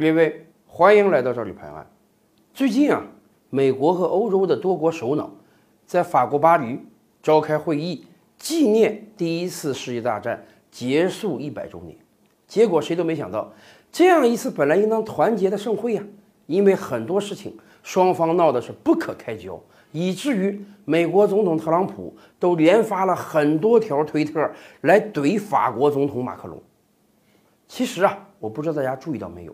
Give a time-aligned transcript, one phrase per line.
[0.00, 1.84] 各位，欢迎来到这里拍案。
[2.54, 3.02] 最近啊，
[3.50, 5.28] 美国和欧洲的多国首脑
[5.86, 6.78] 在法国巴黎
[7.20, 8.06] 召开会议，
[8.38, 11.96] 纪念第一次世界大战结束一百周年。
[12.46, 13.52] 结果谁都没想到，
[13.90, 16.04] 这样一次本来应当团结的盛会呀，
[16.46, 24.48] 因为很多事情双方闹的是不可开交，以至于美国总统特朗普都连发了很多条推特
[24.82, 26.62] 来怼法国总统马克龙。
[27.66, 29.52] 其实啊，我不知道大家注意到没有。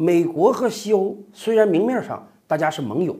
[0.00, 3.16] 美国和西欧虽然明面上大家是盟友，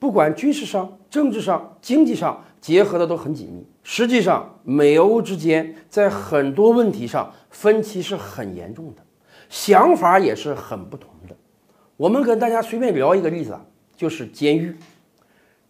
[0.00, 9.02] 不管军事上、政治上、经济上结合的都很紧密，实际上美欧之间在很多问题上分歧是很严重的，
[9.48, 11.36] 想法也是很不同的。
[11.96, 13.56] 我们跟大家随便聊一个例子，
[13.96, 14.76] 就是监狱。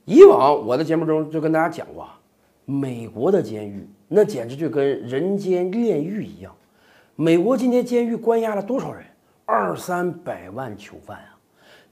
[0.06, 2.08] 以往我的节目中就跟大家讲过，
[2.64, 6.50] 美国的监狱那简直就跟人间炼狱一样。
[7.14, 9.04] 美国今天监狱关押了多少人？
[9.52, 11.34] 二三百万囚犯啊，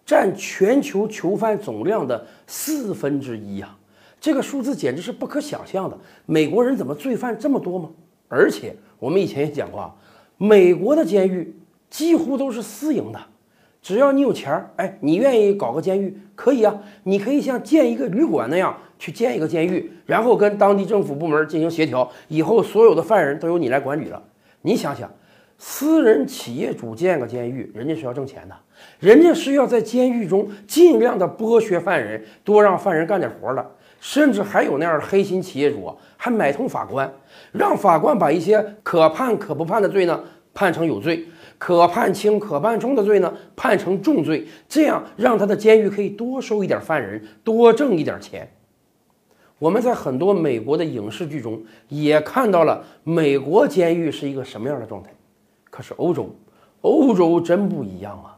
[0.07, 3.77] 占全球囚犯总量的四分之一啊，
[4.21, 5.99] 这个数字简直是不可想象的。
[6.25, 7.91] 美国人怎么罪犯这么多吗？
[8.29, 9.93] 而且我们以前也讲过啊，
[10.37, 11.53] 美国的监狱
[11.91, 13.19] 几乎都是私营的，
[13.83, 24.23] 只要你有钱儿，哎，你愿意搞个监狱可以啊，你可以像建一个旅馆那样去建一个监狱，然后跟当地政府部门进行协调，以后所有的犯人都由你来管理了。
[24.63, 25.11] 你想想。
[25.61, 28.55] 私人企业主建个监狱，人家是要挣钱的，
[29.01, 33.71] 人家是要在监狱中尽量的剥削犯人，多让犯人干点活的，
[34.01, 37.13] 甚至还有那样的黑心企业主，还买通法官，
[37.51, 40.23] 让法官把一些可判可不判的罪呢
[40.55, 41.27] 判成有罪，
[41.59, 48.49] 可判轻可判重的罪呢判成重罪，这样让他的监狱可以多收一点犯人，多挣一点钱。
[49.59, 55.11] 我们在很多美国的影视剧中也看到了美国监狱是一个什么样的状态。
[55.79, 56.35] 可是欧洲，
[56.81, 58.37] 欧洲真不一样啊！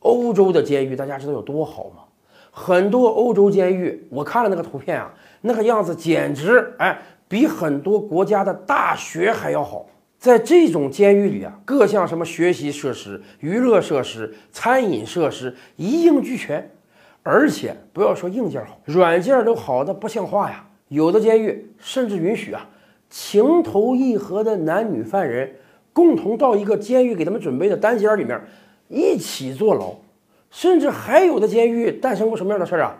[0.00, 2.02] 欧洲的监狱大家知道有多好吗？
[2.50, 9.86] 很多欧洲监狱，我看了那个图片啊，那个样子简直哎，比很多国家的大学还要好。
[10.18, 16.68] 在这种监狱里啊，各项什么学习设施、娱乐设施、餐饮设施一应俱全，
[17.22, 20.66] 而且不要说硬件好，软件都好的不像话呀。
[20.88, 22.66] 有的监狱甚至允许啊，
[23.08, 25.54] 情投意合的男女犯人。
[25.94, 28.38] 共同到一个监狱给他们准备的单间里面，
[28.88, 29.94] 一起坐牢，
[30.50, 32.98] 甚至还有的监狱诞生过什么样的事儿啊？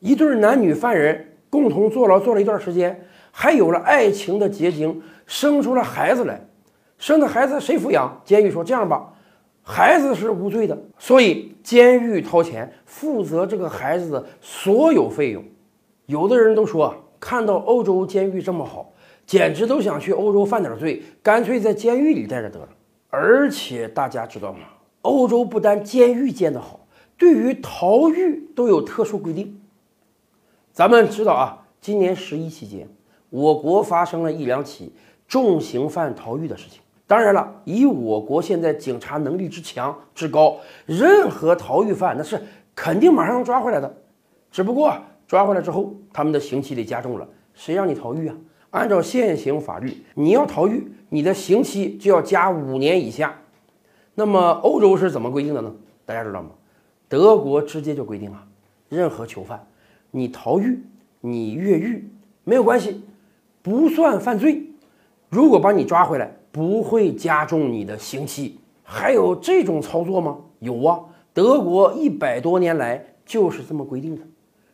[0.00, 6.38] 一对男女犯人共同坐牢坐了一段时间，还有了爱情的结晶，生出了孩子来。
[6.98, 8.20] 生的孩子谁抚养？
[8.24, 9.12] 监狱说这样吧，
[9.62, 15.44] 孩子是无罪的，所以监狱掏钱负责这个孩子的所有费用。
[16.06, 18.92] 有的人都说，看到欧洲监狱这么好。
[19.26, 22.68] 简直都想去欧洲犯点罪，干脆在监狱里待着得了。
[23.10, 24.60] 而且大家知道吗？
[25.02, 26.80] 欧洲不单监狱建得好，
[27.18, 29.60] 对于逃狱都有特殊规定。
[30.72, 32.88] 咱们知道啊，今年十一期间，
[33.30, 34.92] 我国发生了一两起
[35.26, 36.80] 重刑犯逃狱的事情。
[37.06, 42.40] 当然了，以我国现在警察能力之强之高，任何逃狱犯那是
[42.74, 43.96] 肯定马上能抓回来的。
[44.50, 44.92] 只不过
[45.26, 47.28] 抓回来之后，他们的刑期得加重了。
[47.54, 48.36] 谁让你逃狱啊？
[48.76, 53.34] 按照现行法律，你要逃狱，你的刑期就要加五年以下。
[54.14, 55.74] 那么欧洲是怎么规定的呢？
[56.04, 56.50] 大家知道吗？
[57.08, 58.46] 德国直接就规定啊，
[58.90, 59.66] 任何囚犯，
[60.10, 60.78] 你逃狱，
[61.22, 62.06] 你越狱
[62.44, 63.02] 没有关系，
[63.62, 64.62] 不算犯罪。
[65.30, 68.60] 如果把你抓回来，不会加重你的刑期。
[68.82, 70.36] 还有这种操作吗？
[70.58, 71.00] 有啊，
[71.32, 74.20] 德国一百多年来就是这么规定的。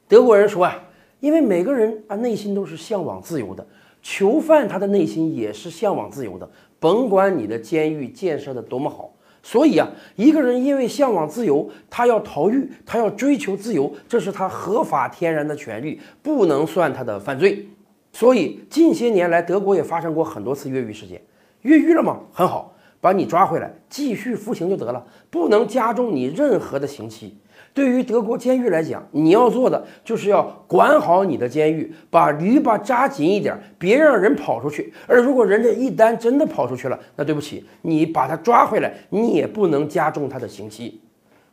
[0.09, 0.77] 德国人说啊，
[1.21, 3.65] 因为每个人啊内心都是向往自由的。
[4.03, 9.15] 囚犯他的内心也是向往自由的，甭管你的监狱建设的多么好。
[9.45, 17.69] 所以啊，一个人因为向往自由，他要逃狱，他要追求自由，这是他合法天然的权利，不能算他的犯罪。
[18.13, 21.21] 所以近些年来，德国也发生过很多次越狱事件。
[21.63, 22.21] 越狱了吗？
[22.33, 27.37] 很好，把你抓回来，继续服刑就得了，不能加重你任何的刑期。
[27.75, 34.93] 对于德国监狱来讲，你要做的就是要管好你的监狱，把篱笆扎紧一点，别让人跑出去。
[35.07, 41.01] 而如果人家一旦真的跑出去了，那对不起，你把他抓回来，你也不能加重他的刑期。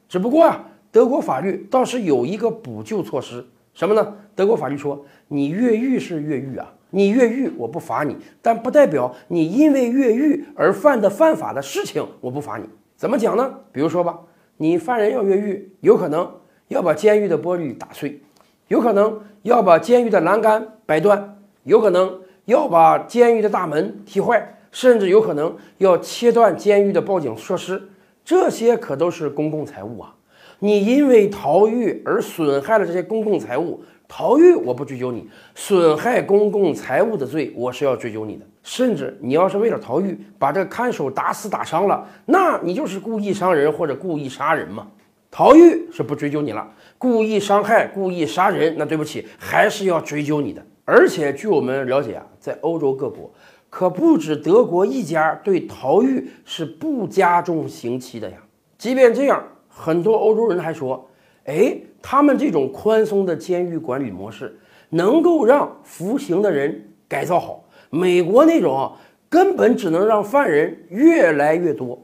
[0.09, 4.15] 只不过啊，德国法律倒是有一个补救措施，什么呢？
[4.35, 12.65] 德国法律说，你越狱是越狱啊，你越狱我不罚你，但不代表你因为越狱而犯的犯法的事情我不罚你。
[12.97, 13.53] 怎么讲呢？
[13.71, 14.19] 比如说吧。
[14.61, 16.29] 你犯人要越狱，有可能
[16.67, 18.21] 要把监狱的玻璃打碎，
[18.67, 27.81] 有可能要把监狱的栏杆掰断，有可能要把监狱的大门踢坏，甚至有可能要切断监狱的报警设施。
[28.25, 30.13] 这些可都是公共财物啊！
[30.59, 38.45] 你因为逃狱而损害了这些公共财物，逃狱我不追究你，损害公共财物的罪我是要追究你的。
[38.63, 44.87] 甚至你要是为了逃狱把这个看守打死打伤了，那你就是故意伤人或者故意杀人嘛。
[45.29, 46.67] 逃狱是不追究你了，
[46.97, 50.65] 故意伤害、故意杀人，那对不起，还是要追究你的。
[50.85, 53.31] 而且据我们了解啊，在欧洲各国，
[53.69, 58.37] 可不止德国一家对逃狱是不加重刑期的呀。
[58.75, 61.07] 即便这样，很多欧洲人还说，
[61.49, 64.55] 哎，他们这种宽松的监狱管理模式，
[64.89, 67.65] 能够让服刑的人改造好。
[67.89, 68.91] 美国那种
[69.27, 71.99] 根本只能让犯人越来越多。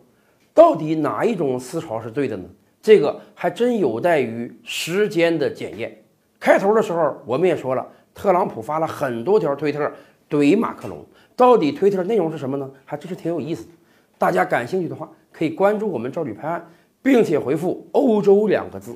[0.52, 2.46] 到底哪一种思潮是对的呢？
[2.82, 5.96] 这个还真有待于时间的检验。
[6.40, 9.92] 开头的时候我们也说了，特朗普发了很多条推特
[10.28, 11.06] 怼马克龙，
[11.36, 12.68] 到底推特内容是什么呢？
[12.84, 13.70] 还真是挺有意思的。
[14.18, 16.68] 大家感兴趣的话，可以关注我们赵吕拍案，
[17.04, 18.96] 并且回复“欧洲”两个字。